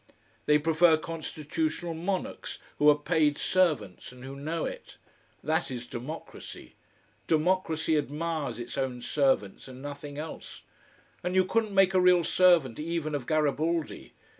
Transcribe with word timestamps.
They 0.47 0.57
prefer 0.57 0.97
constitutional 0.97 1.93
monarchs, 1.93 2.57
who 2.79 2.89
are 2.89 2.97
paid 2.97 3.37
servants 3.37 4.11
and 4.11 4.23
who 4.23 4.35
know 4.35 4.65
it. 4.65 4.97
That 5.43 5.69
is 5.69 5.85
democracy. 5.85 6.73
Democracy 7.27 7.95
admires 7.99 8.57
its 8.57 8.79
own 8.79 9.03
servants 9.03 9.67
and 9.67 9.79
nothing 9.79 10.17
else. 10.17 10.63
And 11.21 11.35
you 11.35 11.45
couldn't 11.45 11.75
make 11.75 11.93
a 11.93 12.01
real 12.01 12.23
servant 12.23 12.79
even 12.79 13.13
of 13.13 13.27
Garibaldi. 13.27 14.13